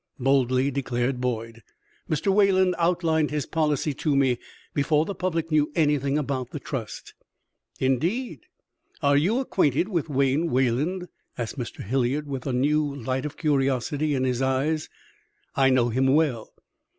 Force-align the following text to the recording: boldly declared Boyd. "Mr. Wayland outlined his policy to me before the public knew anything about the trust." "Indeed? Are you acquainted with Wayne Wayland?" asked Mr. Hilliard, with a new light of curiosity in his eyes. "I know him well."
boldly 0.17 0.71
declared 0.71 1.21
Boyd. 1.21 1.61
"Mr. 2.09 2.33
Wayland 2.33 2.73
outlined 2.79 3.29
his 3.29 3.45
policy 3.45 3.93
to 3.93 4.15
me 4.15 4.39
before 4.73 5.05
the 5.05 5.13
public 5.13 5.51
knew 5.51 5.71
anything 5.75 6.17
about 6.17 6.49
the 6.49 6.59
trust." 6.59 7.13
"Indeed? 7.79 8.39
Are 9.03 9.15
you 9.15 9.37
acquainted 9.39 9.89
with 9.89 10.09
Wayne 10.09 10.49
Wayland?" 10.49 11.07
asked 11.37 11.59
Mr. 11.59 11.83
Hilliard, 11.83 12.27
with 12.27 12.47
a 12.47 12.51
new 12.53 12.83
light 12.95 13.27
of 13.27 13.37
curiosity 13.37 14.15
in 14.15 14.23
his 14.23 14.41
eyes. 14.41 14.89
"I 15.55 15.69
know 15.69 15.89
him 15.89 16.07
well." 16.07 16.51